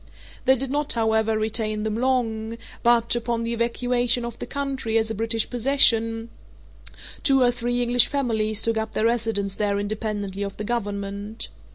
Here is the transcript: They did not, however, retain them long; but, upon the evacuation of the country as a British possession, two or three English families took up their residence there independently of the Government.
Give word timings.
They 0.45 0.55
did 0.55 0.71
not, 0.71 0.93
however, 0.93 1.37
retain 1.37 1.83
them 1.83 1.93
long; 1.95 2.57
but, 2.81 3.15
upon 3.15 3.43
the 3.43 3.53
evacuation 3.53 4.25
of 4.25 4.39
the 4.39 4.47
country 4.47 4.97
as 4.97 5.11
a 5.11 5.13
British 5.13 5.47
possession, 5.47 6.31
two 7.21 7.43
or 7.43 7.51
three 7.51 7.83
English 7.83 8.07
families 8.07 8.63
took 8.63 8.77
up 8.77 8.93
their 8.93 9.05
residence 9.05 9.53
there 9.53 9.77
independently 9.77 10.41
of 10.41 10.57
the 10.57 10.63
Government. 10.63 11.49